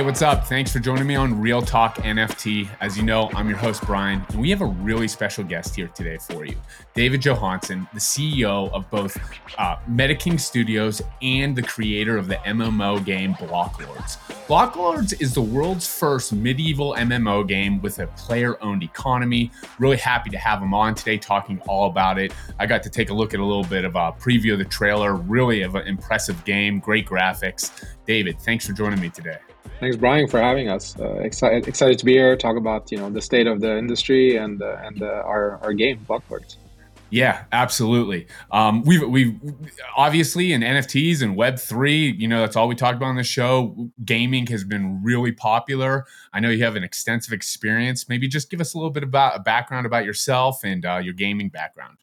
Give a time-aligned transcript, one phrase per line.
[0.00, 0.46] Hey, what's up?
[0.46, 2.70] Thanks for joining me on Real Talk NFT.
[2.80, 5.88] As you know, I'm your host, Brian, and we have a really special guest here
[5.88, 6.56] today for you
[6.94, 9.18] David Johansson, the CEO of both
[9.58, 14.16] uh, MetaKing Studios and the creator of the MMO game Blocklords.
[14.46, 19.50] Blocklords is the world's first medieval MMO game with a player owned economy.
[19.78, 22.32] Really happy to have him on today talking all about it.
[22.58, 24.64] I got to take a look at a little bit of a preview of the
[24.64, 25.14] trailer.
[25.14, 27.84] Really of an impressive game, great graphics.
[28.10, 29.38] David, thanks for joining me today.
[29.78, 30.98] Thanks, Brian, for having us.
[30.98, 32.36] Uh, excited, excited to be here.
[32.36, 35.72] Talk about you know the state of the industry and uh, and uh, our our
[35.72, 36.56] game, Blocklords.
[37.10, 38.26] Yeah, absolutely.
[38.50, 39.38] Um, we've we've
[39.96, 43.22] obviously in NFTs and Web three, you know, that's all we talked about on the
[43.22, 43.92] show.
[44.04, 46.04] Gaming has been really popular.
[46.32, 48.08] I know you have an extensive experience.
[48.08, 51.14] Maybe just give us a little bit about a background about yourself and uh, your
[51.14, 51.98] gaming background.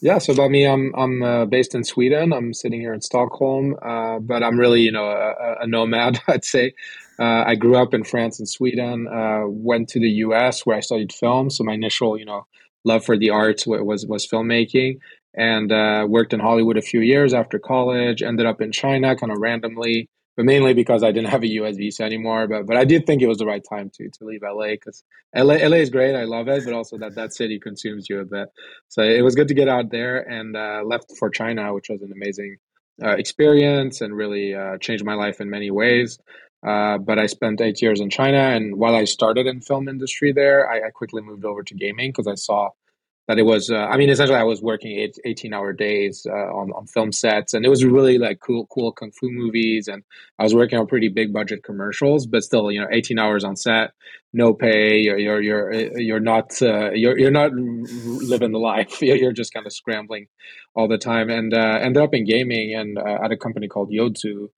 [0.00, 2.32] Yeah, so about me, I'm I'm uh, based in Sweden.
[2.32, 6.20] I'm sitting here in Stockholm, uh, but I'm really you know a, a nomad.
[6.28, 6.74] I'd say
[7.18, 9.08] uh, I grew up in France and Sweden.
[9.08, 10.66] Uh, went to the U.S.
[10.66, 11.48] where I studied film.
[11.50, 12.46] So my initial you know
[12.84, 14.98] love for the arts was was filmmaking,
[15.34, 18.22] and uh, worked in Hollywood a few years after college.
[18.22, 21.76] Ended up in China, kind of randomly but mainly because I didn't have a US
[21.76, 22.46] visa anymore.
[22.46, 25.02] But but I did think it was the right time to to leave LA because
[25.34, 26.14] LA LA is great.
[26.14, 28.48] I love it, but also that that city consumes you a bit.
[28.88, 32.02] So it was good to get out there and uh, left for China, which was
[32.02, 32.56] an amazing
[33.02, 36.18] uh, experience and really uh, changed my life in many ways.
[36.66, 40.32] Uh, but I spent eight years in China, and while I started in film industry
[40.32, 42.70] there, I, I quickly moved over to gaming because I saw
[43.28, 46.32] that it was uh, i mean essentially i was working eight, 18 hour days uh,
[46.32, 50.02] on, on film sets and it was really like cool cool kung fu movies and
[50.38, 53.56] i was working on pretty big budget commercials but still you know 18 hours on
[53.56, 53.92] set
[54.32, 59.00] no pay you're you're you're, you're not uh, you're, you're not living the life.
[59.02, 60.26] You're just kind of scrambling
[60.74, 63.90] all the time and uh, ended up in gaming and uh, at a company called
[63.90, 64.48] Youzu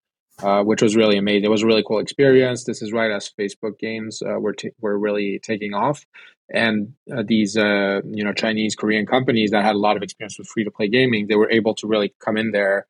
[0.43, 1.45] uh, which was really amazing.
[1.45, 2.65] It was a really cool experience.
[2.65, 6.05] This is right as Facebook games uh, were t- were really taking off,
[6.53, 10.39] and uh, these uh, you know Chinese Korean companies that had a lot of experience
[10.39, 12.87] with free to play gaming, they were able to really come in there,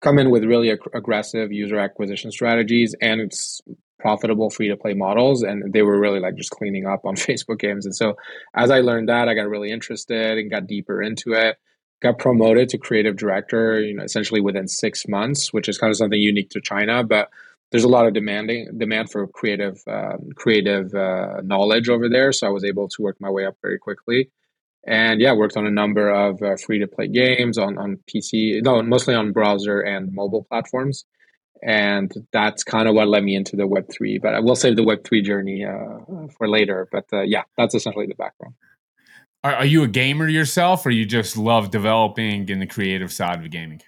[0.00, 3.60] come in with really ag- aggressive user acquisition strategies and it's
[4.00, 7.60] profitable free to play models, and they were really like just cleaning up on Facebook
[7.60, 7.86] games.
[7.86, 8.16] And so
[8.54, 11.56] as I learned that, I got really interested and got deeper into it
[12.00, 15.96] got promoted to creative director, you know, essentially within six months, which is kind of
[15.96, 17.04] something unique to China.
[17.04, 17.28] But
[17.70, 22.46] there's a lot of demanding demand for creative um, creative uh, knowledge over there, so
[22.46, 24.30] I was able to work my way up very quickly.
[24.86, 28.62] And yeah, worked on a number of uh, free to play games on on PC,
[28.62, 31.04] no, mostly on browser and mobile platforms.
[31.62, 34.18] And that's kind of what led me into the Web three.
[34.18, 36.88] But I will save the Web three journey uh, for later.
[36.90, 38.54] But uh, yeah, that's essentially the background.
[39.42, 43.42] Are, are you a gamer yourself, or you just love developing in the creative side
[43.42, 43.80] of gaming?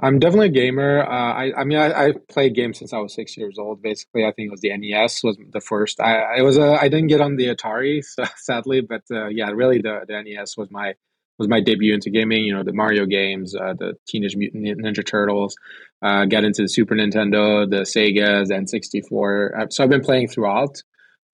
[0.00, 1.02] I'm definitely a gamer.
[1.02, 3.82] Uh, I, I mean, I, I, played games since I was six years old.
[3.82, 6.00] Basically, I think it was the NES was the first.
[6.00, 9.50] I, I was a, I didn't get on the Atari, so, sadly, but uh, yeah,
[9.50, 10.94] really the, the NES was my
[11.38, 12.44] was my debut into gaming.
[12.44, 15.54] You know, the Mario games, uh, the Teenage Mutant Ninja Turtles.
[16.02, 19.60] Uh, got into the Super Nintendo, the Sega's, N64.
[19.60, 20.82] Uh, so I've been playing throughout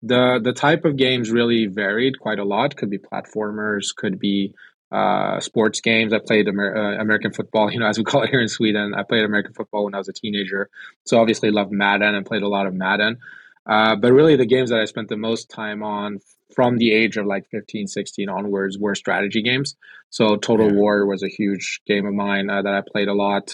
[0.07, 2.75] the the type of games really varied quite a lot.
[2.75, 4.53] Could be platformers, could be
[4.91, 6.13] uh, sports games.
[6.13, 8.93] I played Amer- uh, American football, you know, as we call it here in Sweden.
[8.95, 10.69] I played American football when I was a teenager,
[11.05, 13.17] so obviously loved Madden and played a lot of Madden.
[13.65, 16.19] Uh, but really, the games that I spent the most time on
[16.55, 19.75] from the age of like 15, 16 onwards were strategy games.
[20.09, 20.73] So Total yeah.
[20.73, 23.53] War was a huge game of mine uh, that I played a lot.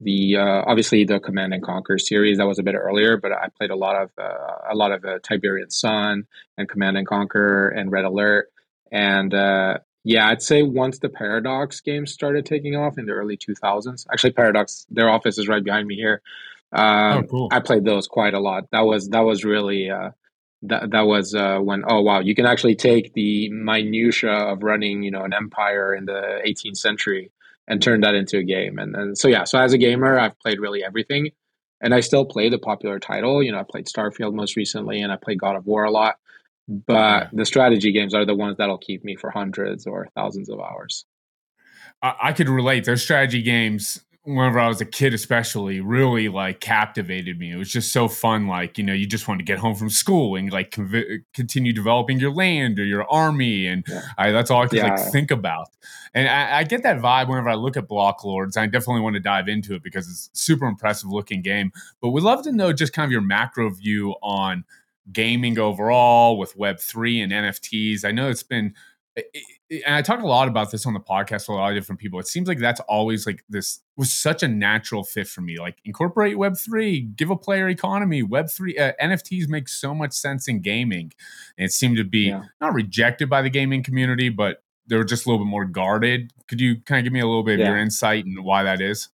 [0.00, 3.48] The uh, obviously the Command and Conquer series that was a bit earlier, but I
[3.56, 7.68] played a lot of uh, a lot of uh, Tiberian Sun and Command and Conquer
[7.68, 8.50] and Red Alert,
[8.90, 13.36] and uh, yeah, I'd say once the Paradox games started taking off in the early
[13.36, 16.22] 2000s, actually Paradox, their office is right behind me here.
[16.72, 17.48] Um, oh, cool.
[17.52, 18.70] I played those quite a lot.
[18.72, 20.10] That was that was really uh,
[20.62, 25.02] that that was uh, when oh wow, you can actually take the minutia of running
[25.02, 27.32] you know an empire in the 18th century
[27.70, 28.78] and turned that into a game.
[28.78, 31.30] And, and so yeah, so as a gamer, I've played really everything,
[31.80, 33.42] and I still play the popular title.
[33.42, 36.16] You know, I played Starfield most recently, and I played God of War a lot.
[36.68, 40.60] But the strategy games are the ones that'll keep me for hundreds or thousands of
[40.60, 41.04] hours.
[42.02, 42.84] I, I could relate.
[42.84, 47.52] Those strategy games whenever I was a kid, especially, really like captivated me.
[47.52, 48.46] It was just so fun.
[48.46, 51.72] Like, you know, you just want to get home from school and like conv- continue
[51.72, 53.66] developing your land or your army.
[53.66, 54.02] And yeah.
[54.18, 54.94] I, that's all I could yeah.
[54.94, 55.68] like think about.
[56.12, 58.56] And I, I, get that vibe whenever I look at Blocklords.
[58.56, 61.72] I definitely want to dive into it because it's super impressive looking game.
[62.00, 64.64] But we'd love to know just kind of your macro view on
[65.12, 68.04] gaming overall with Web3 and NFTs.
[68.04, 68.74] I know it's been
[69.70, 72.00] and I talk a lot about this on the podcast with a lot of different
[72.00, 72.18] people.
[72.18, 75.58] It seems like that's always like this was such a natural fit for me.
[75.58, 78.22] Like incorporate Web three, give a player economy.
[78.22, 81.12] Web three uh, NFTs make so much sense in gaming,
[81.56, 82.44] and it seemed to be yeah.
[82.60, 86.32] not rejected by the gaming community, but they were just a little bit more guarded.
[86.48, 88.80] Could you kind of give me a little bit of your insight and why that
[88.80, 89.08] is?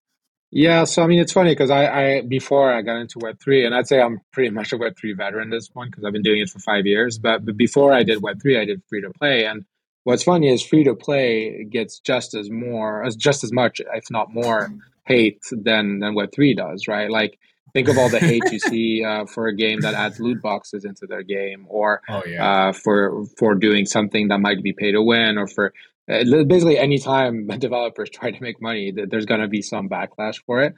[0.51, 3.65] Yeah, so I mean, it's funny because I, I before I got into Web three,
[3.65, 6.13] and I'd say I'm pretty much a Web three veteran at this point because I've
[6.13, 7.19] been doing it for five years.
[7.19, 9.65] But, but before I did Web three, I did free to play, and
[10.05, 14.09] what's funny is free to play gets just as more as just as much, if
[14.09, 14.71] not more,
[15.05, 17.11] hate than than Web three does, right?
[17.11, 17.37] Like
[17.73, 20.85] think of all the hate you see uh, for a game that adds loot boxes
[20.85, 22.67] into their game, or oh, yeah.
[22.67, 25.73] uh, for for doing something that might be pay to win, or for
[26.07, 30.61] uh, basically anytime developers try to make money there's going to be some backlash for
[30.61, 30.75] it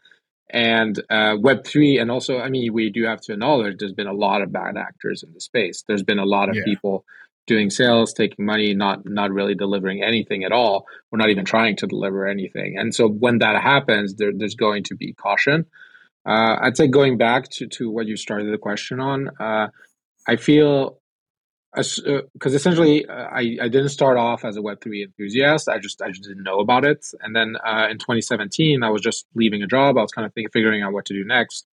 [0.50, 4.14] and uh, web3 and also i mean we do have to acknowledge there's been a
[4.14, 6.64] lot of bad actors in the space there's been a lot of yeah.
[6.64, 7.04] people
[7.48, 10.86] doing sales taking money not not really delivering anything at all.
[11.10, 12.78] We're not even trying to deliver anything.
[12.78, 15.66] And so when that happens there, there's going to be caution.
[16.26, 19.68] Uh, i'd say going back to, to what you started the question on uh,
[20.28, 21.00] i feel
[21.78, 25.70] because uh, essentially uh, I, I didn't start off as a web3 enthusiast.
[25.70, 27.06] I just i just didn't know about it.
[27.22, 29.98] And then uh, in 2017 i was just leaving a job.
[29.98, 31.68] I was kind of think, figuring out what to do next.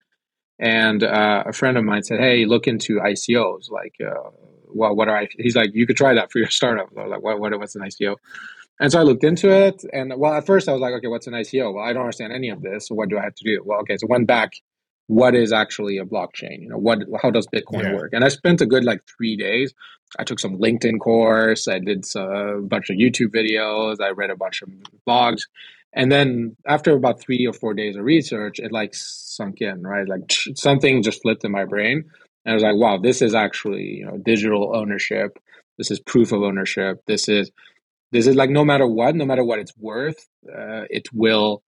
[0.58, 4.30] And uh, a friend of mine said hey look into icos like uh,
[4.74, 6.88] what, what are I, he's like you could try that for your startup.
[6.96, 8.16] I was like what, what what's an ico
[8.80, 11.26] and so i looked into it and well at first i was like okay what's
[11.26, 13.44] an ico well i don't understand any of this so what do i have to
[13.44, 13.62] do?
[13.64, 14.52] Well okay so went back
[15.06, 16.62] what is actually a blockchain?
[16.62, 17.94] You know what how does bitcoin yeah.
[17.94, 18.12] work?
[18.12, 19.74] And i spent a good like three days.
[20.18, 24.36] I took some linkedin course i did a bunch of youtube videos i read a
[24.36, 24.70] bunch of
[25.06, 25.42] blogs.
[25.96, 30.08] And then after about three or four days of research it like sunk in right?
[30.08, 32.04] Like something just flipped in my brain
[32.44, 35.38] and i was like wow this is actually you know digital ownership
[35.78, 37.50] this is proof of ownership this is
[38.12, 41.62] this is like no matter what no matter what it's worth uh, it will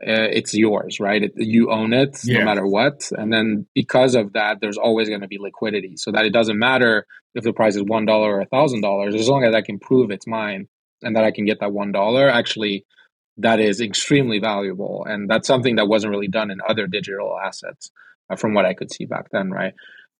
[0.00, 1.24] uh, it's yours, right?
[1.24, 2.38] It, you own it yeah.
[2.38, 3.10] no matter what.
[3.12, 6.58] And then because of that, there's always going to be liquidity so that it doesn't
[6.58, 10.26] matter if the price is $1 or $1,000, as long as I can prove it's
[10.26, 10.68] mine
[11.02, 12.86] and that I can get that $1, actually,
[13.36, 15.04] that is extremely valuable.
[15.06, 17.90] And that's something that wasn't really done in other digital assets
[18.30, 19.74] uh, from what I could see back then, right?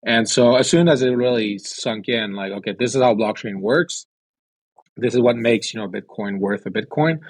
[0.05, 3.61] And so as soon as it really sunk in, like, okay, this is how blockchain
[3.61, 4.07] works.
[4.97, 7.21] This is what makes, you know, Bitcoin worth a Bitcoin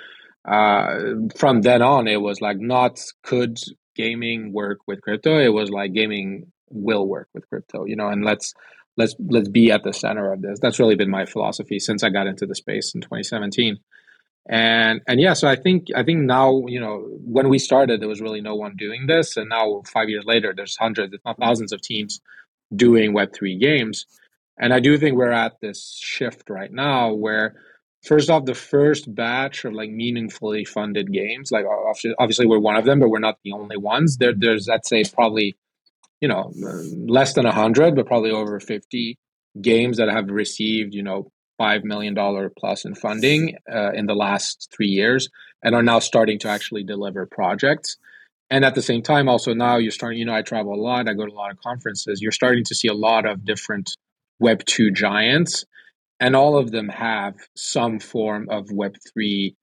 [0.45, 0.99] uh,
[1.37, 3.59] from then on, it was like not could
[3.95, 5.39] gaming work with crypto.
[5.39, 8.55] It was like gaming will work with crypto, you know, and let's
[8.97, 10.59] let's let's be at the center of this.
[10.61, 13.79] That's really been my philosophy since I got into the space in 2017.
[14.49, 18.09] And and yeah, so I think I think now you know when we started, there
[18.09, 21.39] was really no one doing this, and now five years later, there's hundreds, if not
[21.39, 22.21] thousands, of teams
[22.75, 24.07] doing Web three games.
[24.59, 27.57] And I do think we're at this shift right now where
[28.03, 31.65] first off the first batch of like meaningfully funded games like
[32.19, 35.05] obviously we're one of them but we're not the only ones there there's i'd say
[35.13, 35.57] probably
[36.21, 36.51] you know
[37.07, 39.19] less than 100 but probably over 50
[39.61, 41.31] games that have received you know
[41.61, 42.17] $5 million
[42.59, 45.29] plus in funding uh, in the last three years
[45.63, 47.99] and are now starting to actually deliver projects
[48.51, 51.09] and at the same time also now you're starting you know i travel a lot
[51.09, 53.91] i go to a lot of conferences you're starting to see a lot of different
[54.41, 55.65] web 2 giants.
[56.19, 59.55] And all of them have some form of web3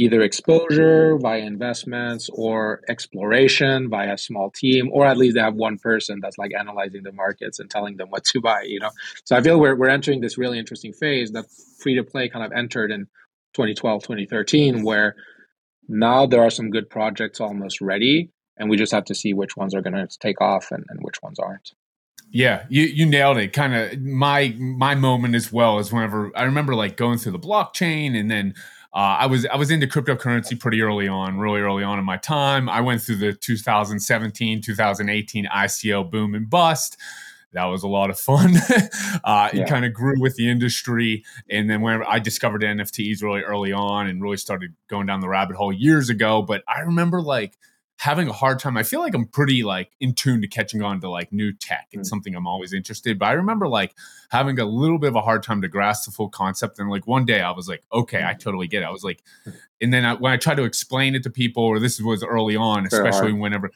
[0.00, 5.56] either exposure via investments or exploration via a small team or at least they have
[5.56, 8.90] one person that's like analyzing the markets and telling them what to buy you know?
[9.24, 11.46] So i feel we're, we're entering this really interesting phase that
[11.80, 13.06] free to play kind of entered in
[13.54, 15.16] 2012 2013 where
[15.88, 19.56] now there are some good projects almost ready and we just have to see which
[19.56, 21.72] ones are going to take off and, and which ones aren't
[22.30, 23.52] yeah, you you nailed it.
[23.52, 27.38] Kind of my my moment as well is whenever I remember like going through the
[27.38, 28.54] blockchain and then
[28.92, 32.16] uh, I was I was into cryptocurrency pretty early on, really early on in my
[32.16, 32.68] time.
[32.68, 36.98] I went through the 2017 2018 ICO boom and bust.
[37.52, 38.56] That was a lot of fun.
[39.24, 39.62] uh, yeah.
[39.62, 43.72] It kind of grew with the industry, and then when I discovered NFTs really early
[43.72, 46.42] on and really started going down the rabbit hole years ago.
[46.42, 47.56] But I remember like
[47.98, 48.76] having a hard time.
[48.76, 51.88] I feel like I'm pretty like in tune to catching on to like new tech.
[51.90, 52.10] It's mm.
[52.10, 53.18] something I'm always interested.
[53.18, 53.94] But I remember like
[54.30, 56.78] having a little bit of a hard time to grasp the full concept.
[56.78, 58.38] And like one day I was like, okay, I mm.
[58.38, 58.86] totally get it.
[58.86, 59.22] I was like,
[59.80, 62.56] and then I, when I tried to explain it to people, or this was early
[62.56, 63.70] on, especially whenever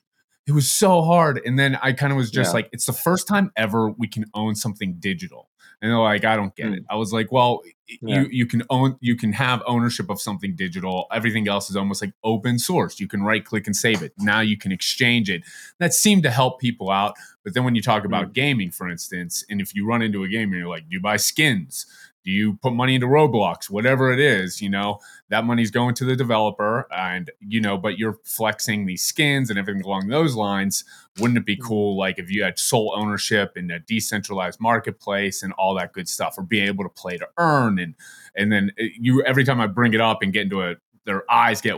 [0.47, 1.41] it was so hard.
[1.45, 2.55] And then I kind of was just yeah.
[2.55, 5.49] like, it's the first time ever we can own something digital.
[5.81, 6.77] And they're like, I don't get mm.
[6.77, 6.85] it.
[6.89, 7.61] I was like, well,
[8.01, 8.21] yeah.
[8.21, 11.07] you you can own you can have ownership of something digital.
[11.13, 13.01] Everything else is almost like open source.
[13.01, 14.13] You can right click and save it.
[14.17, 15.43] Now you can exchange it.
[15.81, 17.17] That seemed to help people out.
[17.43, 18.33] But then when you talk about mm.
[18.33, 21.01] gaming, for instance, and if you run into a game and you're like, do you
[21.01, 21.85] buy skins?
[22.25, 23.69] Do you put money into Roblox?
[23.69, 27.99] Whatever it is, you know, that money's going to the developer and, you know, but
[27.99, 30.85] you're flexing these skins and everything along those lines.
[31.19, 31.67] Wouldn't it be mm-hmm.
[31.67, 36.09] cool, like, if you had sole ownership in a decentralized marketplace and all that good
[36.09, 37.79] stuff, or being able to play to earn?
[37.79, 37.95] And,
[38.37, 41.31] and then eh, you, every time I bring it up and get into a, their
[41.31, 41.77] eyes get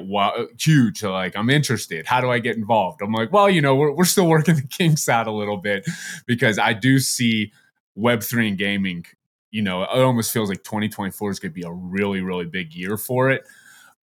[0.58, 1.02] huge.
[1.02, 2.06] like, I'm interested.
[2.06, 3.00] How do I get involved?
[3.02, 5.88] I'm like, well, you know, we're, we're still working the kinks out a little bit
[6.26, 7.52] because I do see
[7.96, 9.06] Web3 and gaming,
[9.54, 12.75] you know, it almost feels like 2024 is going to be a really, really big
[12.75, 13.44] year for it.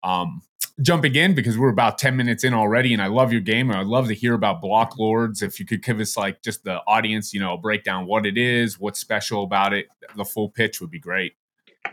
[0.04, 0.42] Um,
[0.80, 3.76] jumping in because we're about 10 minutes in already and I love your game and
[3.76, 5.42] I'd love to hear about Block Lords.
[5.42, 8.38] If you could give us like just the audience, you know, break down what it
[8.38, 11.34] is, what's special about it, the full pitch would be great.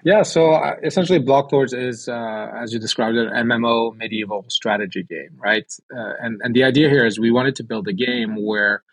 [0.04, 4.46] Yeah, so uh, essentially, Block Lords is, uh, as you described it, an MMO medieval
[4.50, 5.66] strategy game, right?
[5.92, 8.84] Uh, and and the idea here is we wanted to build a game where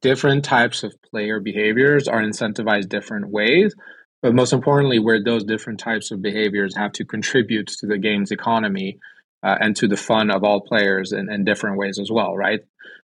[0.00, 3.74] different types of player behaviors are incentivized different ways,
[4.22, 8.30] but most importantly, where those different types of behaviors have to contribute to the game's
[8.30, 8.98] economy
[9.42, 12.60] uh, and to the fun of all players in, in different ways as well, right?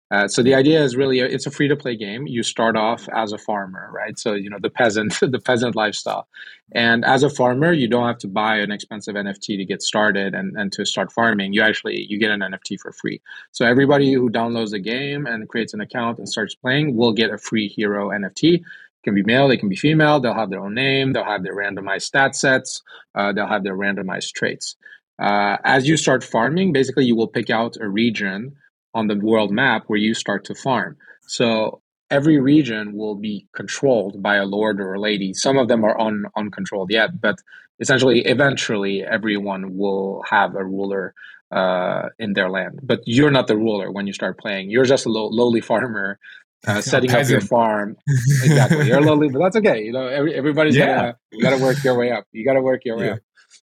[0.08, 2.28] Uh, so the idea is really it's a free to play game.
[2.28, 4.16] You start off as a farmer, right?
[4.16, 6.28] So you know the peasant, the peasant lifestyle,
[6.72, 10.32] and as a farmer, you don't have to buy an expensive NFT to get started
[10.32, 11.54] and, and to start farming.
[11.54, 13.20] You actually you get an NFT for free.
[13.50, 17.30] So everybody who downloads the game and creates an account and starts playing will get
[17.30, 18.62] a free hero NFT.
[19.06, 20.18] Can be male, they can be female.
[20.18, 21.12] They'll have their own name.
[21.12, 22.82] They'll have their randomized stat sets.
[23.14, 24.74] Uh, they'll have their randomized traits.
[25.16, 28.56] Uh, as you start farming, basically you will pick out a region
[28.94, 30.96] on the world map where you start to farm.
[31.28, 35.32] So every region will be controlled by a lord or a lady.
[35.34, 37.36] Some of them are un, uncontrolled yet, but
[37.78, 41.14] essentially, eventually, everyone will have a ruler
[41.52, 42.80] uh, in their land.
[42.82, 44.70] But you're not the ruler when you start playing.
[44.70, 46.18] You're just a low, lowly farmer
[46.66, 47.96] uh, setting up your farm.
[48.08, 49.82] exactly, you're a little, but that's okay.
[49.84, 50.86] You know, every, everybody's yeah.
[50.86, 52.24] gotta you gotta work your way up.
[52.32, 53.12] You gotta work your way yeah.
[53.14, 53.18] up.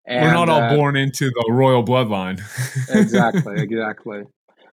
[0.07, 2.41] And, We're not all uh, born into the royal bloodline.
[2.89, 4.23] exactly, exactly.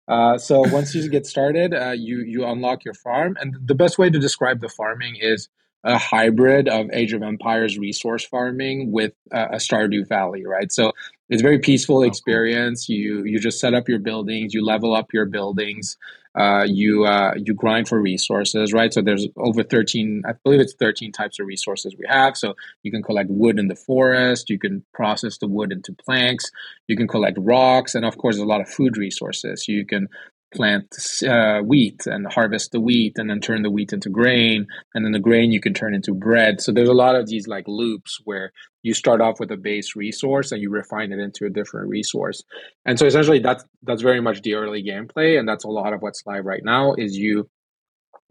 [0.07, 3.97] Uh, so once you get started, uh, you you unlock your farm, and the best
[3.97, 5.49] way to describe the farming is
[5.83, 10.71] a hybrid of Age of Empires resource farming with uh, a Stardew Valley, right?
[10.71, 10.91] So
[11.29, 12.89] it's a very peaceful experience.
[12.89, 15.97] You you just set up your buildings, you level up your buildings,
[16.37, 18.93] uh, you uh, you grind for resources, right?
[18.93, 22.37] So there's over 13, I believe it's 13 types of resources we have.
[22.37, 26.51] So you can collect wood in the forest, you can process the wood into planks,
[26.87, 29.67] you can collect rocks, and of course, there's a lot of food resources.
[29.67, 30.07] You can
[30.53, 30.87] plant
[31.27, 34.65] uh, wheat and harvest the wheat and then turn the wheat into grain.
[34.93, 36.61] And then the grain you can turn into bread.
[36.61, 38.51] So there's a lot of these like loops where
[38.83, 42.43] you start off with a base resource and you refine it into a different resource.
[42.85, 45.37] And so essentially that's that's very much the early gameplay.
[45.37, 47.49] And that's a lot of what's live right now is you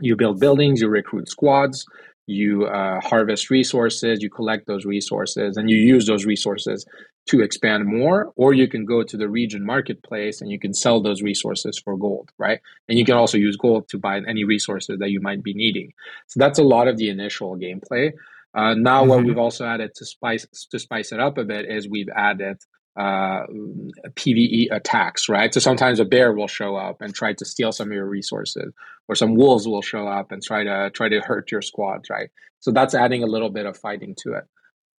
[0.01, 1.85] you build buildings you recruit squads
[2.27, 6.85] you uh, harvest resources you collect those resources and you use those resources
[7.27, 11.03] to expand more, or you can go to the region marketplace and you can sell
[11.03, 12.61] those resources for gold, right?
[12.89, 15.93] And you can also use gold to buy any resources that you might be needing.
[16.29, 18.13] So that's a lot of the initial gameplay.
[18.55, 19.11] Uh, now, mm-hmm.
[19.11, 22.59] what we've also added to spice to spice it up a bit is we've added
[22.99, 23.43] uh,
[24.15, 25.53] PVE attacks, right?
[25.53, 28.73] So sometimes a bear will show up and try to steal some of your resources,
[29.09, 32.31] or some wolves will show up and try to try to hurt your squads, right?
[32.61, 34.45] So that's adding a little bit of fighting to it.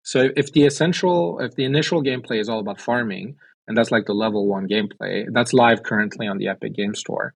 [0.07, 3.35] So if the essential, if the initial gameplay is all about farming,
[3.67, 7.33] and that's like the level one gameplay, that's live currently on the Epic Game Store.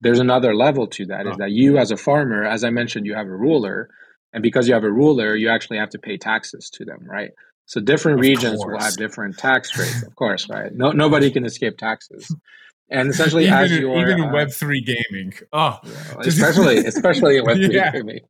[0.00, 1.32] There's another level to that oh.
[1.32, 3.90] is that you as a farmer, as I mentioned, you have a ruler,
[4.32, 7.32] and because you have a ruler, you actually have to pay taxes to them, right?
[7.66, 8.72] So different of regions course.
[8.72, 10.74] will have different tax rates, of course, right?
[10.74, 12.34] No, nobody can escape taxes.
[12.90, 15.78] And essentially, even as you even in uh, Web three gaming, oh,
[16.20, 17.92] especially especially in Web three yeah.
[17.92, 18.20] gaming,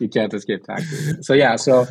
[0.00, 1.24] you can't escape taxes.
[1.24, 1.86] So yeah, so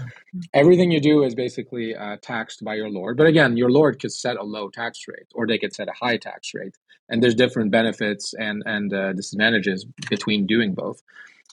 [0.54, 3.16] everything you do is basically uh, taxed by your lord.
[3.16, 5.94] But again, your lord could set a low tax rate, or they could set a
[5.94, 6.76] high tax rate,
[7.08, 11.02] and there's different benefits and and uh, disadvantages between doing both.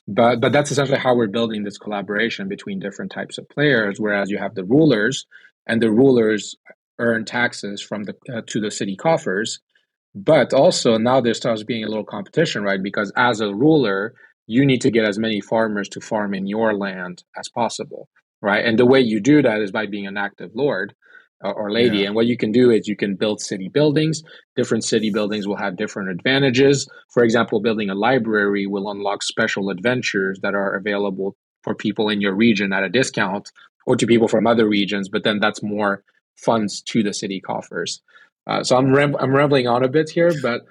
[0.08, 4.00] But but that's essentially how we're building this collaboration between different types of players.
[4.00, 5.26] Whereas you have the rulers,
[5.68, 6.56] and the rulers
[6.98, 9.60] earn taxes from the uh, to the city coffers
[10.14, 12.82] but also now there starts being a little competition, right?
[12.82, 14.14] Because as a ruler,
[14.46, 18.08] you need to get as many farmers to farm in your land as possible,
[18.40, 18.64] right?
[18.64, 20.94] And the way you do that is by being an active lord
[21.44, 21.98] uh, or lady.
[21.98, 22.06] Yeah.
[22.06, 24.22] And what you can do is you can build city buildings.
[24.54, 26.88] Different city buildings will have different advantages.
[27.12, 32.20] For example, building a library will unlock special adventures that are available for people in
[32.20, 33.50] your region at a discount
[33.86, 36.04] or to people from other regions, but then that's more
[36.36, 38.02] funds to the city coffers.
[38.46, 40.62] Uh, so I'm ram- I'm rambling on a bit here, but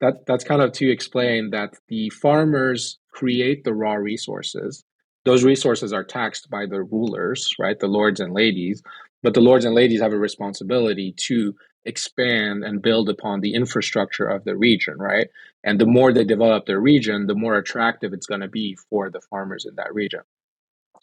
[0.00, 4.84] that that's kind of to explain that the farmers create the raw resources,
[5.24, 7.78] those resources are taxed by the rulers, right?
[7.78, 8.82] The lords and ladies.
[9.22, 14.26] But the lords and ladies have a responsibility to expand and build upon the infrastructure
[14.26, 15.28] of the region, right?
[15.62, 19.10] And the more they develop their region, the more attractive it's going to be for
[19.10, 20.20] the farmers in that region.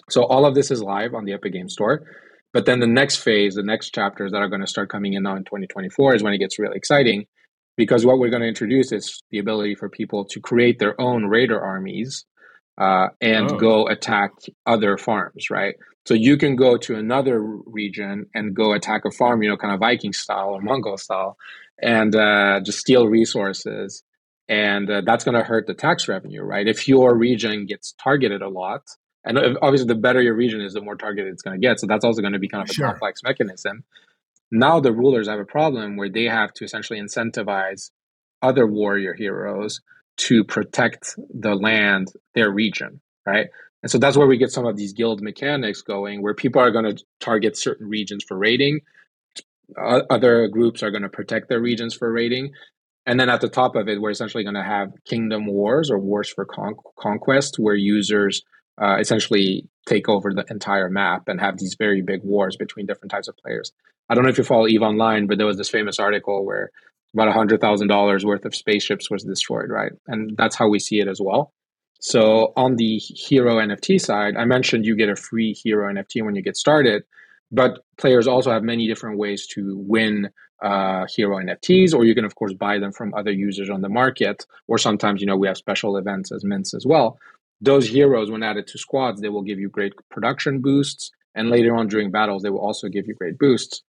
[0.10, 2.08] So all of this is live on the Epic Game Store.
[2.58, 5.22] But then the next phase, the next chapters that are going to start coming in
[5.22, 7.28] now in 2024 is when it gets really exciting
[7.76, 11.26] because what we're going to introduce is the ability for people to create their own
[11.26, 12.26] raider armies
[12.80, 13.58] uh, and oh.
[13.58, 14.32] go attack
[14.66, 15.76] other farms, right?
[16.08, 19.76] So you can go to another region and go attack a farm, you know, kind
[19.76, 21.38] of Viking style or Mongol style,
[21.80, 24.02] and uh, just steal resources.
[24.50, 26.68] And uh, that's going to hurt the tax revenue, right?
[26.68, 28.82] If your region gets targeted a lot,
[29.24, 31.80] and obviously the better your region is, the more targeted it's going to get.
[31.80, 32.88] So that's also going to be kind of a sure.
[32.88, 33.84] complex mechanism.
[34.52, 37.92] Now the rulers have a problem where they have to essentially incentivize
[38.42, 39.82] other warrior heroes
[40.18, 43.48] to protect the land, their region, right?
[43.84, 46.72] And so that's where we get some of these guild mechanics going, where people are
[46.72, 48.82] going to target certain regions for raiding,
[49.78, 52.52] other groups are going to protect their regions for raiding,
[53.06, 55.98] and then at the top of it, we're essentially going to have kingdom wars or
[55.98, 58.44] wars for con- conquest, where users
[58.82, 63.12] uh, essentially take over the entire map and have these very big wars between different
[63.12, 63.72] types of players.
[64.10, 66.72] I don't know if you follow Eve Online, but there was this famous article where
[67.14, 69.92] about $100,000 worth of spaceships was destroyed, right?
[70.08, 71.54] And that's how we see it as well.
[72.00, 76.36] So on the hero NFT side, I mentioned you get a free hero NFT when
[76.36, 77.04] you get started,
[77.52, 80.30] but players also have many different ways to win
[80.62, 83.90] uh, hero NFTs, or you can of course buy them from other users on the
[83.90, 87.20] market, or sometimes you know we have special events as mints as well.
[87.60, 91.76] Those heroes, when added to squads, they will give you great production boosts, and later
[91.76, 93.82] on during battles, they will also give you great boosts.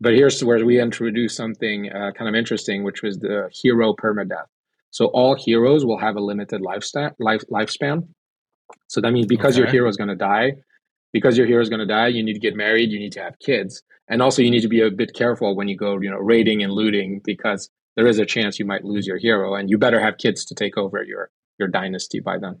[0.00, 4.46] But here's where we introduce something uh, kind of interesting, which was the hero permadeath.
[4.90, 7.12] So all heroes will have a limited lifespan.
[7.18, 8.08] Life, lifespan.
[8.88, 9.62] So that means because okay.
[9.62, 10.52] your hero is going to die,
[11.12, 13.22] because your hero is going to die, you need to get married, you need to
[13.22, 16.10] have kids, and also you need to be a bit careful when you go, you
[16.10, 19.70] know, raiding and looting because there is a chance you might lose your hero, and
[19.70, 22.60] you better have kids to take over your your dynasty by then.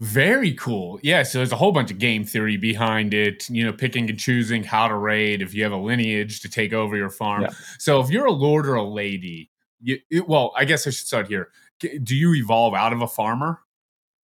[0.00, 1.00] Very cool.
[1.02, 4.18] Yeah, so there's a whole bunch of game theory behind it, you know, picking and
[4.18, 7.42] choosing how to raid if you have a lineage to take over your farm.
[7.42, 7.50] Yeah.
[7.78, 11.06] So if you're a lord or a lady, you, it, well, I guess I should
[11.06, 11.48] start here.
[11.80, 13.60] Do you evolve out of a farmer?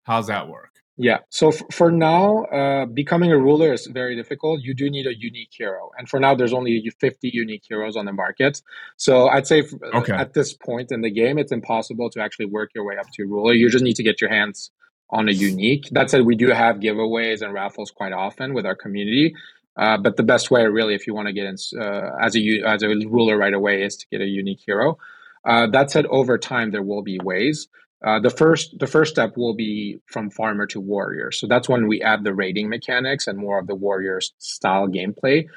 [0.03, 0.71] How's that work?
[0.95, 1.19] Yeah.
[1.29, 4.61] So f- for now, uh, becoming a ruler is very difficult.
[4.61, 8.05] You do need a unique hero, and for now, there's only 50 unique heroes on
[8.05, 8.61] the market.
[8.95, 10.13] So I'd say f- okay.
[10.13, 13.25] at this point in the game, it's impossible to actually work your way up to
[13.25, 13.53] ruler.
[13.53, 14.71] You just need to get your hands
[15.09, 15.87] on a unique.
[15.91, 19.35] That said, we do have giveaways and raffles quite often with our community.
[19.77, 22.61] Uh, but the best way, really, if you want to get in uh, as a
[22.65, 24.97] as a ruler right away, is to get a unique hero.
[25.45, 27.67] Uh, that said, over time there will be ways.
[28.05, 31.31] Uh, the first the first step will be from farmer to warrior.
[31.31, 35.47] So that's when we add the raiding mechanics and more of the warrior style gameplay.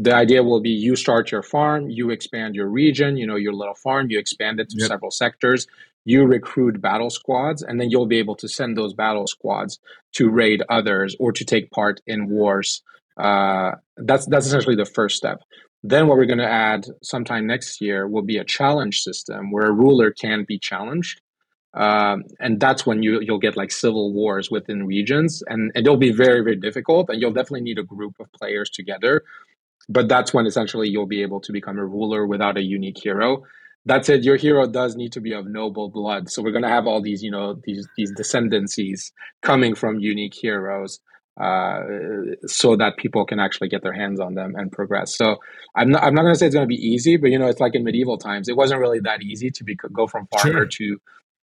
[0.00, 3.52] The idea will be you start your farm, you expand your region, you know your
[3.52, 4.88] little farm, you expand it to yep.
[4.88, 5.66] several sectors
[6.08, 9.78] you recruit battle squads, and then you'll be able to send those battle squads
[10.14, 12.82] to raid others or to take part in wars.
[13.18, 15.42] Uh, that's that's essentially the first step.
[15.82, 19.66] Then what we're going to add sometime next year will be a challenge system where
[19.66, 21.20] a ruler can be challenged.
[21.74, 25.98] Um, and that's when you you'll get like civil wars within regions, and, and it'll
[25.98, 29.24] be very very difficult, and you'll definitely need a group of players together.
[29.88, 33.44] But that's when essentially you'll be able to become a ruler without a unique hero,
[33.86, 36.30] that said, your hero does need to be of noble blood.
[36.30, 40.34] So we're going to have all these, you know, these these descendancies coming from unique
[40.34, 41.00] heroes,
[41.40, 41.80] uh,
[42.46, 45.16] so that people can actually get their hands on them and progress.
[45.16, 45.36] So
[45.74, 47.46] I'm not I'm not going to say it's going to be easy, but you know,
[47.46, 50.52] it's like in medieval times, it wasn't really that easy to be go from farmer
[50.52, 50.66] sure.
[50.66, 51.00] to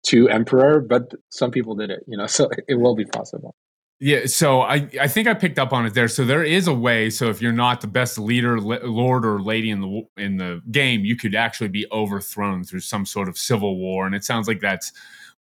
[0.07, 2.03] to emperor, but some people did it.
[2.07, 3.55] You know, so it will be possible.
[3.99, 6.09] Yeah, so I, I think I picked up on it there.
[6.09, 7.09] So there is a way.
[7.09, 11.05] So if you're not the best leader, lord, or lady in the in the game,
[11.05, 14.05] you could actually be overthrown through some sort of civil war.
[14.05, 14.91] And it sounds like that's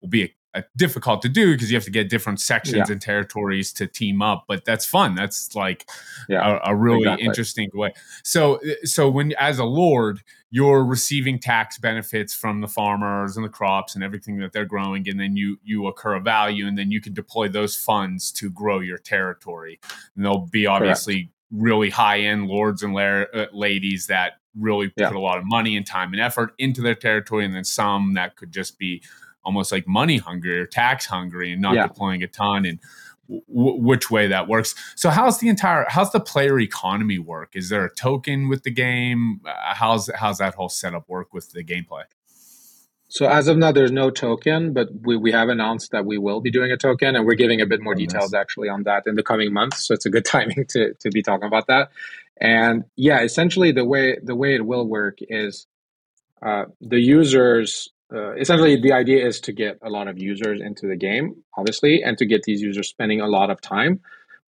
[0.00, 0.34] will be a
[0.76, 2.92] difficult to do because you have to get different sections yeah.
[2.92, 5.88] and territories to team up but that's fun that's like
[6.28, 7.26] yeah, a, a, really exactly.
[7.26, 13.36] interesting way so so when as a lord you're receiving tax benefits from the farmers
[13.36, 16.66] and the crops and everything that they're growing and then you you occur a value
[16.66, 19.80] and then you can deploy those funds to grow your territory
[20.14, 21.30] and there'll be obviously Correct.
[21.50, 25.08] really high end lords and la- uh, ladies that really yeah.
[25.08, 28.14] put a lot of money and time and effort into their territory and then some
[28.14, 29.02] that could just be
[29.44, 31.86] almost like money hungry or tax hungry and not yeah.
[31.86, 32.78] deploying a ton and
[33.28, 34.74] w- which way that works.
[34.96, 37.54] So how's the entire how's the player economy work?
[37.54, 39.40] Is there a token with the game?
[39.46, 42.04] Uh, how's how's that whole setup work with the gameplay?
[43.08, 46.40] So as of now, there's no token, but we, we have announced that we will
[46.40, 48.40] be doing a token, and we're giving a bit more oh, details nice.
[48.40, 49.86] actually on that in the coming months.
[49.86, 51.90] So it's a good timing to to be talking about that.
[52.40, 55.66] And yeah, essentially the way the way it will work is
[56.42, 57.90] uh, the users.
[58.14, 62.02] Uh, essentially, the idea is to get a lot of users into the game, obviously,
[62.02, 64.00] and to get these users spending a lot of time.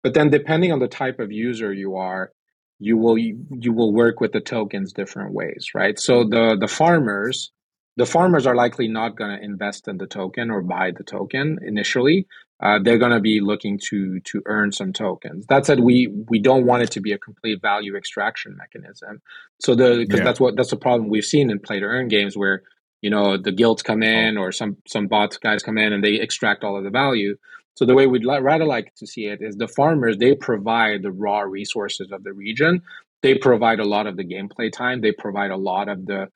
[0.02, 2.32] But then, depending on the type of user you are,
[2.80, 5.98] you will you will work with the tokens different ways, right?
[5.98, 7.52] So the the farmers
[7.96, 11.60] the farmers are likely not going to invest in the token or buy the token
[11.62, 12.28] initially.
[12.62, 15.46] Uh, they're going to be looking to to earn some tokens.
[15.48, 19.22] That said, we we don't want it to be a complete value extraction mechanism.
[19.60, 20.24] So the because yeah.
[20.24, 22.64] that's what that's the problem we've seen in play to earn games where
[23.04, 24.12] you know the guilds come uh-huh.
[24.12, 27.36] in or some some bots guys come in and they extract all of the value.
[27.76, 31.04] So the way we'd li- rather like to see it is the farmers they provide
[31.04, 32.82] the raw resources of the region.
[33.22, 35.02] They provide a lot of the gameplay time.
[35.02, 36.30] They provide a lot of the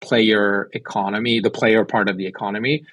[0.00, 2.84] player economy, the player part of the economy.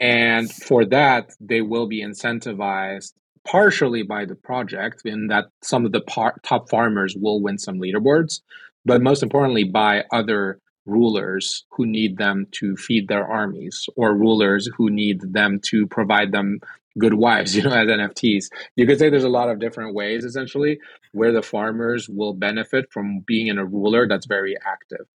[0.00, 3.12] And for that, they will be incentivized
[3.46, 7.78] partially by the project in that some of the par- top farmers will win some
[7.78, 8.40] leaderboards,
[8.84, 14.68] but most importantly, by other rulers who need them to feed their armies or rulers
[14.76, 16.60] who need them to provide them
[16.98, 18.46] good wives, you know, as NFTs.
[18.76, 20.78] You could say there's a lot of different ways essentially
[21.12, 25.06] where the farmers will benefit from being in a ruler that's very active.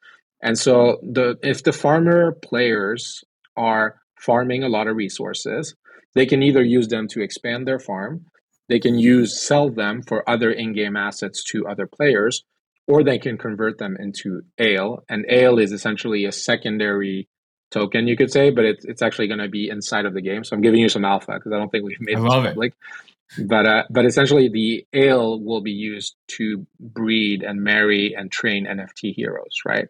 [0.43, 3.23] And so the if the farmer players
[3.57, 5.75] are farming a lot of resources,
[6.15, 8.27] they can either use them to expand their farm,
[8.69, 12.45] they can use sell them for other in-game assets to other players,
[12.91, 15.05] or they can convert them into ale.
[15.09, 17.29] And ale is essentially a secondary
[17.71, 20.43] token, you could say, but it's it's actually going to be inside of the game.
[20.43, 22.73] So I'm giving you some alpha because I don't think we've made I this public.
[23.39, 23.47] It.
[23.47, 28.67] But uh, but essentially, the ale will be used to breed and marry and train
[28.67, 29.87] NFT heroes, right?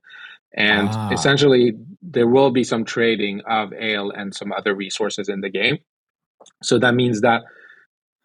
[0.53, 1.11] And ah.
[1.11, 5.79] essentially, there will be some trading of ale and some other resources in the game.
[6.63, 7.45] So that means that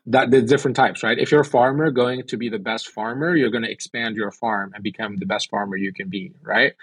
[0.07, 1.17] that the different types, right?
[1.17, 4.31] If you're a farmer going to be the best farmer, you're going to expand your
[4.31, 6.73] farm and become the best farmer you can be, right?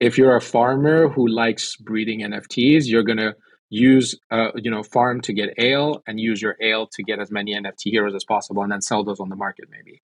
[0.00, 3.36] If you're a farmer who likes breeding NFTs, you're going to
[3.70, 7.30] use uh, you know farm to get ale and use your ale to get as
[7.30, 10.02] many NFT heroes as possible and then sell those on the market maybe.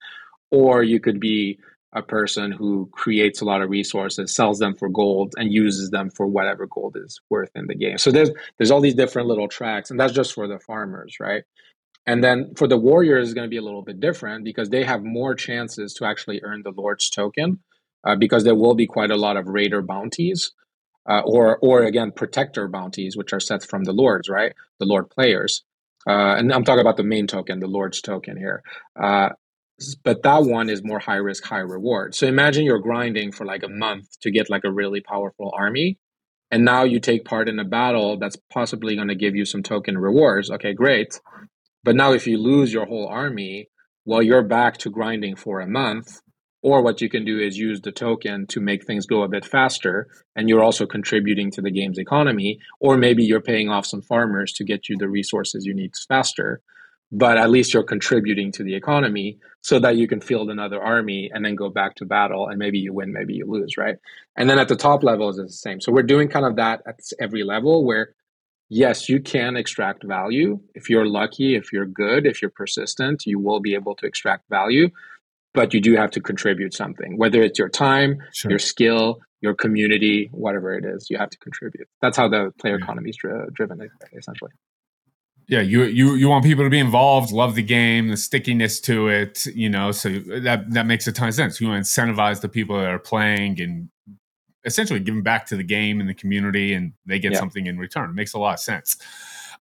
[0.51, 1.59] Or you could be
[1.93, 6.11] a person who creates a lot of resources, sells them for gold, and uses them
[6.11, 7.99] for whatever gold is worth in the game.
[7.99, 11.45] So there's there's all these different little tracks, and that's just for the farmers, right?
[12.07, 14.85] And then for the warriors, is going to be a little bit different because they
[14.85, 17.61] have more chances to actually earn the Lord's token,
[18.05, 20.53] uh, because there will be quite a lot of raider bounties,
[21.09, 24.55] uh, or or again protector bounties, which are set from the lords, right?
[24.79, 25.65] The lord players.
[26.07, 28.63] Uh, and I'm talking about the main token, the Lord's token here.
[28.99, 29.31] Uh,
[30.03, 32.15] but that one is more high risk, high reward.
[32.15, 35.99] So imagine you're grinding for like a month to get like a really powerful army.
[36.51, 39.63] And now you take part in a battle that's possibly going to give you some
[39.63, 40.51] token rewards.
[40.51, 41.21] Okay, great.
[41.85, 43.69] But now if you lose your whole army,
[44.05, 46.21] well, you're back to grinding for a month.
[46.61, 49.45] Or what you can do is use the token to make things go a bit
[49.45, 50.09] faster.
[50.35, 52.59] And you're also contributing to the game's economy.
[52.81, 56.61] Or maybe you're paying off some farmers to get you the resources you need faster
[57.11, 61.31] but at least you're contributing to the economy so that you can field another army
[61.33, 63.97] and then go back to battle and maybe you win maybe you lose right
[64.37, 66.83] and then at the top levels it's the same so we're doing kind of that
[66.87, 68.15] at every level where
[68.69, 73.39] yes you can extract value if you're lucky if you're good if you're persistent you
[73.39, 74.89] will be able to extract value
[75.55, 78.51] but you do have to contribute something whether it's your time sure.
[78.51, 82.77] your skill your community whatever it is you have to contribute that's how the player
[82.77, 83.81] economy is dri- driven
[84.17, 84.51] essentially
[85.49, 89.09] yeah, you you you want people to be involved, love the game, the stickiness to
[89.09, 89.93] it, you know.
[89.93, 91.59] So that that makes a ton of sense.
[91.59, 93.89] You want to incentivize the people that are playing and
[94.65, 97.39] essentially giving back to the game and the community, and they get yeah.
[97.39, 98.11] something in return.
[98.11, 98.97] It makes a lot of sense.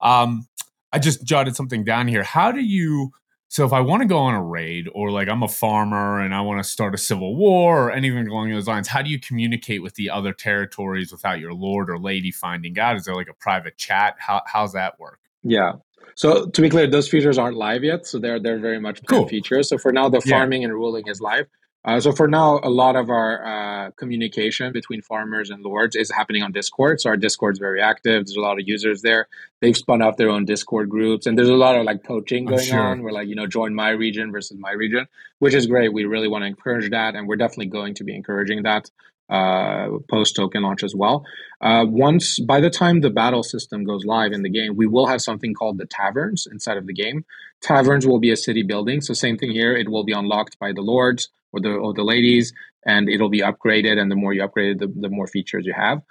[0.02, 0.48] Um,
[0.92, 2.24] I just jotted something down here.
[2.24, 3.12] How do you?
[3.50, 6.36] So if I want to go on a raid, or like I'm a farmer and
[6.36, 9.20] I want to start a civil war, or anything along those lines, how do you
[9.20, 12.98] communicate with the other territories without your lord or lady finding out?
[12.98, 14.16] Is there like a private chat?
[14.20, 15.20] How how's that work?
[15.44, 15.74] Yeah.
[16.16, 18.06] So to be clear, those features aren't live yet.
[18.06, 19.28] So they're they're very much cool.
[19.28, 19.70] features.
[19.70, 20.70] So for now, the farming yeah.
[20.70, 21.48] and ruling is live.
[21.88, 26.12] Uh, so for now, a lot of our uh, communication between farmers and lords is
[26.12, 27.00] happening on Discord.
[27.00, 28.26] So our Discord is very active.
[28.26, 29.30] There's a lot of users there.
[29.62, 32.66] They've spun out their own Discord groups, and there's a lot of like poaching going
[32.66, 32.82] sure.
[32.82, 33.04] on.
[33.04, 35.08] Where like you know, join my region versus my region,
[35.40, 35.94] which is great.
[35.94, 38.92] We really want to encourage that, and we're definitely going to be encouraging that
[39.30, 41.26] uh, post token launch as well.
[41.62, 45.08] Uh, once by the time the battle system goes live in the game, we will
[45.08, 47.24] have something called the taverns inside of the game.
[47.62, 49.74] Taverns will be a city building, so same thing here.
[49.74, 52.54] It will be unlocked by the lords or the or the ladies,
[52.86, 54.00] and it'll be upgraded.
[54.00, 56.02] And the more you upgrade the, the more features you have.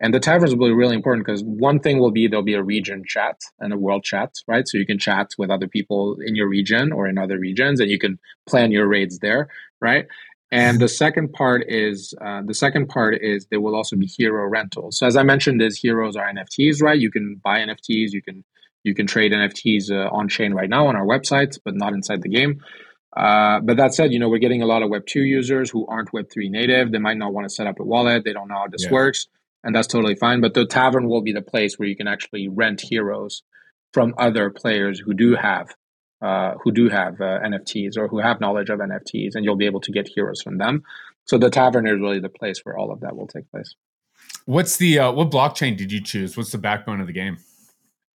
[0.00, 2.62] And the taverns will be really important because one thing will be there'll be a
[2.62, 4.66] region chat and a world chat, right?
[4.66, 7.88] So you can chat with other people in your region or in other regions, and
[7.90, 9.48] you can plan your raids there,
[9.80, 10.06] right?
[10.50, 14.46] And the second part is uh, the second part is there will also be hero
[14.48, 14.98] rentals.
[14.98, 16.98] So as I mentioned, these heroes are NFTs, right?
[16.98, 18.44] You can buy NFTs, you can
[18.84, 22.22] you can trade NFTs uh, on chain right now on our website, but not inside
[22.22, 22.60] the game.
[23.16, 25.86] Uh, but that said, you know we're getting a lot of Web two users who
[25.86, 26.92] aren't Web three native.
[26.92, 28.24] They might not want to set up a wallet.
[28.24, 28.92] They don't know how this yeah.
[28.92, 29.28] works
[29.64, 30.40] and that's totally fine.
[30.40, 33.42] But the tavern will be the place where you can actually rent heroes
[33.92, 35.74] from other players who do have
[36.22, 39.66] uh, who do have uh, NFTs or who have knowledge of NFTs, and you'll be
[39.66, 40.82] able to get heroes from them.
[41.26, 43.74] So the tavern is really the place where all of that will take place.
[44.46, 46.36] What's the uh, what blockchain did you choose?
[46.36, 47.38] What's the backbone of the game?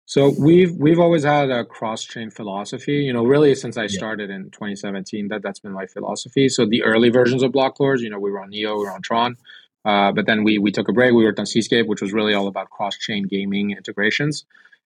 [0.08, 2.94] So we've we've always had a cross chain philosophy.
[2.94, 6.48] You know, really since I started in 2017, that that's been my philosophy.
[6.48, 8.90] So the early versions of Block Lords, you know, we were on Neo, we were
[8.90, 9.36] on Tron.
[9.84, 11.12] Uh, but then we we took a break.
[11.12, 14.46] We worked on Seascape, which was really all about cross chain gaming integrations.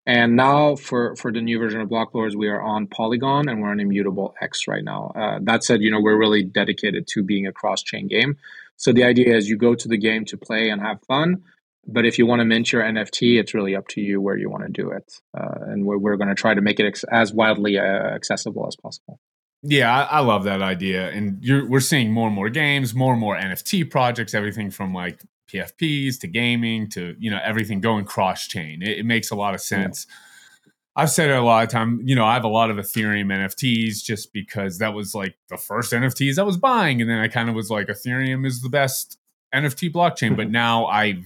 [0.05, 3.63] And now for for the new version of Block Lords, we are on Polygon and
[3.63, 5.13] we're on Immutable X right now.
[5.15, 8.37] Uh, that said, you know we're really dedicated to being a cross chain game.
[8.77, 11.45] So the idea is you go to the game to play and have fun.
[11.87, 14.49] But if you want to mint your NFT, it's really up to you where you
[14.49, 15.13] want to do it.
[15.37, 18.67] Uh, and we're, we're going to try to make it ex- as widely uh, accessible
[18.67, 19.21] as possible.
[19.67, 23.21] Yeah, I, I, love that idea, and we're seeing more and more games, more and
[23.21, 28.47] more NFT projects, everything from like PFPs to gaming to you know everything going cross
[28.47, 28.83] chain.
[28.83, 30.07] It, it, makes a lot of sense.
[30.07, 30.73] Yeah.
[30.97, 32.03] I've said it a lot of time.
[32.05, 35.57] You know, I have a lot of Ethereum NFTs just because that was like the
[35.57, 38.69] first NFTs I was buying, and then I kind of was like, Ethereum is the
[38.69, 39.19] best
[39.55, 40.37] NFT blockchain.
[40.37, 41.23] but now I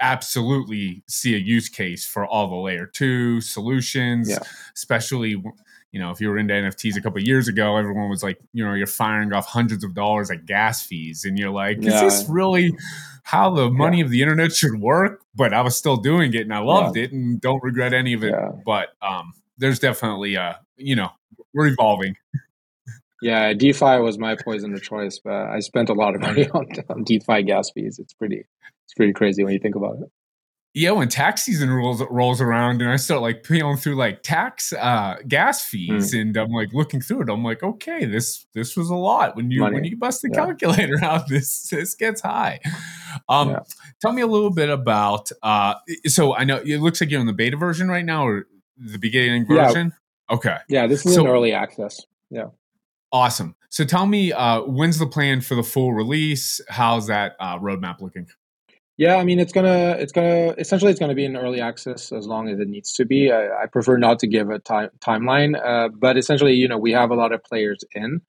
[0.00, 4.38] absolutely see a use case for all the layer two solutions, yeah.
[4.74, 5.42] especially
[5.92, 8.64] you know, if you were into NFTs a couple years ago, everyone was like, you
[8.64, 11.94] know, you're firing off hundreds of dollars at gas fees, and you're like, yeah.
[11.94, 12.72] is this really
[13.24, 14.04] how the money yeah.
[14.04, 15.22] of the internet should work?
[15.34, 18.22] But I was still doing it, and I loved it, and don't regret any of
[18.22, 18.34] it.
[18.64, 21.10] But um, there's definitely, uh, you know,
[21.52, 22.14] we're evolving.
[23.20, 26.66] Yeah, DeFi was my poison of choice, but I spent a lot of money on,
[26.88, 27.98] on DeFi gas fees.
[27.98, 28.46] It's pretty,
[28.90, 30.10] it's pretty crazy when you think about it
[30.72, 34.72] yeah, when tax season rolls rolls around and I start like peeling through like tax
[34.72, 36.20] uh gas fees mm.
[36.20, 39.34] and I'm like looking through it, I'm like, okay, this this was a lot.
[39.34, 39.74] When you Money.
[39.74, 40.46] when you bust the yeah.
[40.46, 42.60] calculator out, this this gets high.
[43.28, 43.60] Um yeah.
[44.00, 45.74] tell me a little bit about uh
[46.06, 48.98] so I know it looks like you're in the beta version right now or the
[48.98, 49.92] beginning version.
[50.28, 50.36] Yeah.
[50.36, 50.56] Okay.
[50.68, 52.00] Yeah, this is so, early access.
[52.30, 52.46] Yeah.
[53.10, 53.56] Awesome.
[53.70, 56.60] So tell me, uh, when's the plan for the full release?
[56.68, 58.28] How's that uh, roadmap looking?
[59.00, 62.26] Yeah, I mean, it's gonna, it's gonna, essentially, it's gonna be in early access as
[62.26, 63.32] long as it needs to be.
[63.32, 66.92] I, I prefer not to give a time timeline, uh, but essentially, you know, we
[66.92, 68.20] have a lot of players in,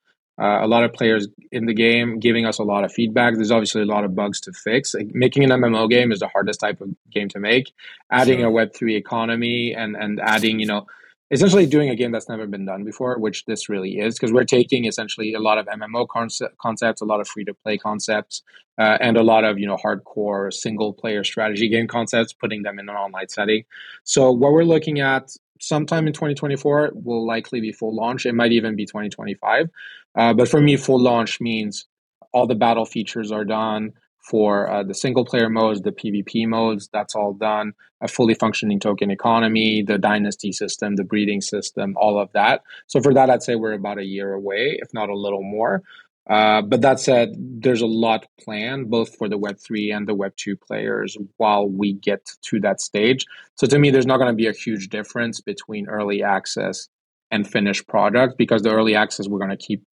[0.42, 3.34] uh, a lot of players in the game, giving us a lot of feedback.
[3.36, 4.94] There's obviously a lot of bugs to fix.
[4.94, 7.74] Like, making an MMO game is the hardest type of game to make.
[8.10, 8.48] Adding sure.
[8.48, 10.88] a Web three economy and and adding, you know,
[11.32, 14.44] essentially doing a game that's never been done before, which this really is, because we're
[14.44, 18.44] taking essentially a lot of MMO concept, concepts, a lot of free to play concepts,
[18.78, 22.78] uh, and a lot of you know hardcore single player strategy game concepts, putting them
[22.78, 23.64] in an online setting.
[24.04, 28.26] So what we're looking at sometime in 2024 will likely be full launch.
[28.26, 29.70] It might even be 2025,
[30.16, 31.88] uh, but for me, full launch means
[32.34, 36.90] all the battle features are done for uh, the single player modes, the PvP modes,
[36.94, 37.74] that's all done.
[38.02, 42.62] A fully functioning token economy, the dynasty system, the breeding system, all of that.
[42.88, 45.84] So for that, I'd say we're about a year away, if not a little more.
[46.30, 50.62] Uh, but that said, there's a lot planned both for the Web3 and the Web2
[50.62, 53.26] players while we get to that stage.
[53.56, 56.88] So to me, there's not going to be a huge difference between early access
[57.32, 59.84] and finished product because the early access we're going to keep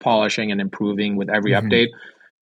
[0.00, 1.68] polishing and improving with every mm-hmm.
[1.68, 1.88] update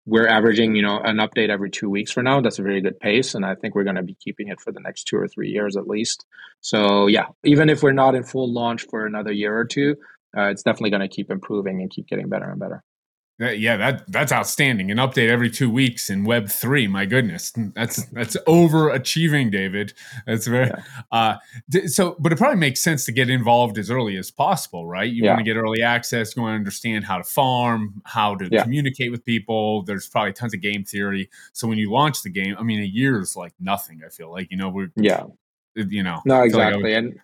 [0.07, 2.41] we're averaging, you know, an update every two weeks for now.
[2.41, 4.73] That's a very good pace, and I think we're going to be keeping it for
[4.73, 6.27] the next two or three years at least.
[6.61, 9.97] So yeah, even if we're not in full launch for another year or two,
[10.37, 12.83] uh, it's definitely going to keep improving and keep getting better and better
[13.39, 14.93] yeah, that that's outstanding.
[14.93, 16.87] An update every two weeks in Web three.
[16.87, 19.93] My goodness, that's that's overachieving, David.
[20.25, 20.83] That's very yeah.
[21.11, 21.37] uh,
[21.87, 22.15] so.
[22.21, 25.11] But it probably makes sense to get involved as early as possible, right?
[25.11, 25.31] You yeah.
[25.31, 26.37] want to get early access.
[26.37, 28.63] You want to understand how to farm, how to yeah.
[28.63, 29.83] communicate with people.
[29.83, 31.29] There's probably tons of game theory.
[31.53, 34.03] So when you launch the game, I mean, a year is like nothing.
[34.07, 35.25] I feel like you know we're yeah,
[35.75, 37.19] you know, no, exactly, like and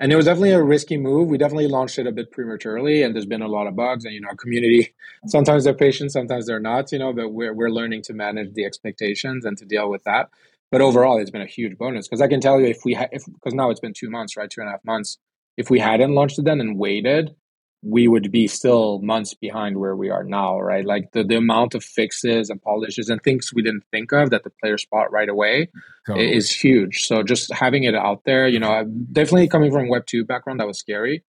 [0.00, 1.28] and it was definitely a risky move.
[1.28, 4.04] We definitely launched it a bit prematurely, and there's been a lot of bugs.
[4.04, 4.94] And you know, our community
[5.26, 6.92] sometimes they're patient, sometimes they're not.
[6.92, 10.30] You know, but we're we're learning to manage the expectations and to deal with that.
[10.70, 13.08] But overall, it's been a huge bonus because I can tell you if we ha-
[13.12, 15.18] if because now it's been two months, right, two and a half months.
[15.56, 17.34] If we hadn't launched it then and waited,
[17.82, 20.84] we would be still months behind where we are now, right?
[20.84, 24.42] Like the, the amount of fixes and polishes and things we didn't think of that
[24.42, 25.68] the player spot right away
[26.06, 26.34] totally.
[26.34, 27.04] is huge.
[27.06, 30.66] So just having it out there, you know, definitely coming from Web two background, that
[30.66, 31.24] was scary,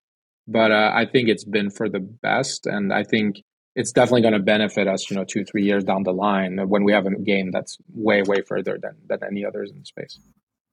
[0.48, 3.36] but uh, I think it's been for the best, and I think
[3.76, 6.82] it's definitely going to benefit us, you know, two three years down the line when
[6.82, 10.18] we have a game that's way way further than than any others in the space.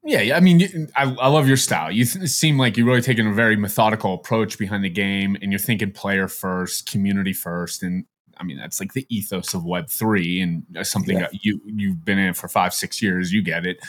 [0.08, 1.92] Yeah, I mean, I, I love your style.
[1.92, 5.52] You th- seem like you're really taking a very methodical approach behind the game, and
[5.52, 8.06] you're thinking player first, community first, and
[8.38, 11.28] I mean that's like the ethos of Web three, and something yeah.
[11.32, 13.34] that you you've been in for five six years.
[13.34, 13.80] You get it,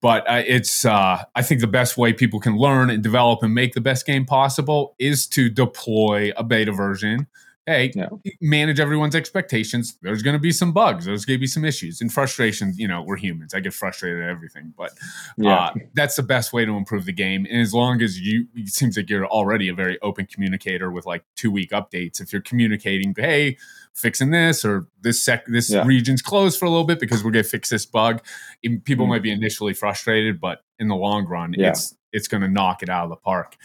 [0.00, 3.52] but uh, it's uh, I think the best way people can learn and develop and
[3.52, 7.26] make the best game possible is to deploy a beta version
[7.70, 8.08] hey, yeah.
[8.40, 9.96] manage everyone's expectations.
[10.02, 11.04] There's going to be some bugs.
[11.04, 12.78] There's going to be some issues and frustrations.
[12.78, 13.54] You know, we're humans.
[13.54, 14.92] I get frustrated at everything, but
[15.36, 15.56] yeah.
[15.56, 17.46] uh, that's the best way to improve the game.
[17.48, 21.06] And as long as you, it seems like you're already a very open communicator with
[21.06, 22.20] like two week updates.
[22.20, 23.56] If you're communicating, hey,
[23.94, 25.84] fixing this or this sec, this yeah.
[25.84, 28.20] region's closed for a little bit because we're going to fix this bug.
[28.62, 29.10] People mm-hmm.
[29.10, 31.68] might be initially frustrated, but in the long run, yeah.
[31.68, 33.56] it's it's going to knock it out of the park.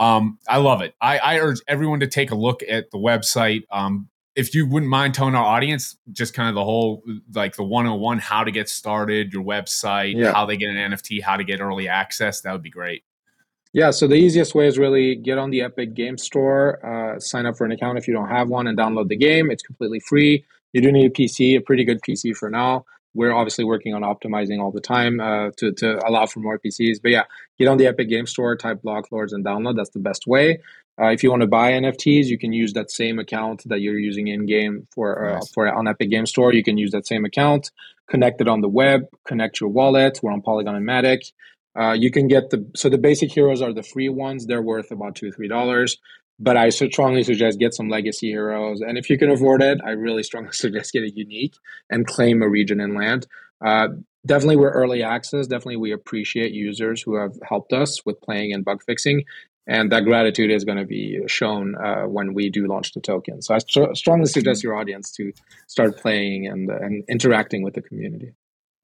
[0.00, 0.94] Um, I love it.
[1.00, 3.64] I, I, urge everyone to take a look at the website.
[3.70, 7.02] Um, if you wouldn't mind telling our audience just kind of the whole
[7.34, 10.32] like the 101 how to get started your website yeah.
[10.32, 13.04] how they get an nft how to get early access that would be great
[13.72, 17.44] yeah so the easiest way is really get on the epic game store uh, sign
[17.44, 20.00] up for an account if you don't have one and download the game it's completely
[20.00, 22.84] free you do need a pc a pretty good pc for now
[23.14, 27.02] we're obviously working on optimizing all the time uh, to, to allow for more PCs.
[27.02, 27.24] But yeah,
[27.58, 29.76] get on the Epic Game Store, type BlockLords, and download.
[29.76, 30.60] That's the best way.
[31.00, 33.98] Uh, if you want to buy NFTs, you can use that same account that you're
[33.98, 35.50] using in game for uh, nice.
[35.52, 36.52] for on Epic Game Store.
[36.52, 37.70] You can use that same account,
[38.08, 40.20] connect it on the web, connect your wallet.
[40.22, 41.32] We're on Polygon and Matic.
[41.78, 44.46] Uh, you can get the so the basic heroes are the free ones.
[44.46, 45.98] They're worth about two three dollars
[46.40, 48.80] but I strongly suggest get some legacy heroes.
[48.80, 51.54] And if you can afford it, I really strongly suggest get a unique
[51.90, 53.26] and claim a region and land.
[53.64, 53.88] Uh,
[54.26, 55.46] definitely, we're early access.
[55.46, 59.24] Definitely, we appreciate users who have helped us with playing and bug fixing.
[59.66, 63.42] And that gratitude is going to be shown uh, when we do launch the token.
[63.42, 65.32] So I st- strongly suggest your audience to
[65.68, 68.32] start playing and, uh, and interacting with the community.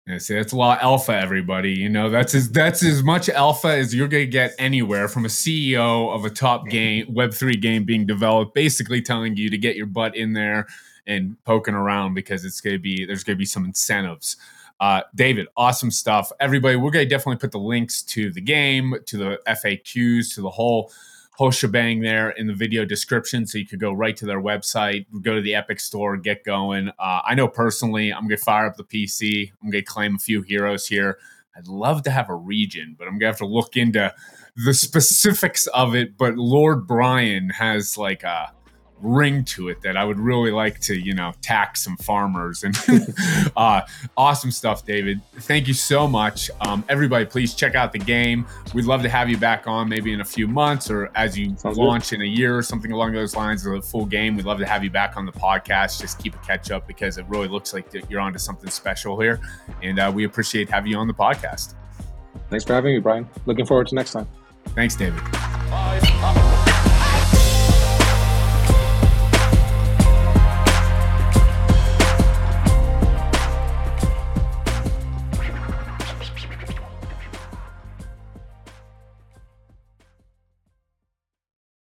[0.06, 1.72] Yeah, see, that's a lot of alpha, everybody.
[1.72, 5.28] You know, that's as that's as much alpha as you're gonna get anywhere from a
[5.28, 6.68] CEO of a top mm-hmm.
[6.70, 10.68] game Web three game being developed, basically telling you to get your butt in there
[11.08, 14.36] and poking around because it's gonna be there's gonna be some incentives.
[14.78, 16.30] Uh, David, awesome stuff.
[16.38, 20.50] Everybody, we're gonna definitely put the links to the game, to the FAQs, to the
[20.50, 20.92] whole
[21.36, 23.46] whole shebang there in the video description.
[23.46, 26.88] So you could go right to their website, go to the Epic store, get going.
[26.98, 29.52] Uh, I know personally, I'm going to fire up the PC.
[29.62, 31.18] I'm going to claim a few heroes here.
[31.54, 34.12] I'd love to have a region, but I'm going to have to look into
[34.64, 36.16] the specifics of it.
[36.16, 38.52] But Lord Brian has like a
[39.02, 42.76] ring to it that I would really like to, you know, tax some farmers and
[43.56, 43.82] uh,
[44.16, 45.20] awesome stuff, David.
[45.40, 46.50] Thank you so much.
[46.60, 48.46] Um, everybody, please check out the game.
[48.74, 51.56] We'd love to have you back on maybe in a few months or as you
[51.56, 52.16] Sounds launch good.
[52.16, 54.36] in a year or something along those lines of a full game.
[54.36, 56.00] We'd love to have you back on the podcast.
[56.00, 59.40] Just keep a catch up because it really looks like you're onto something special here.
[59.82, 61.74] And uh, we appreciate having you on the podcast.
[62.50, 63.28] Thanks for having me, Brian.
[63.46, 64.28] Looking forward to next time.
[64.74, 65.22] Thanks, David.
[65.70, 66.45] Bye.